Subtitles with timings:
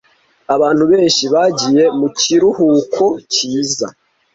[0.55, 3.87] Abantu benshi bagiye mu kiruhuko cyiza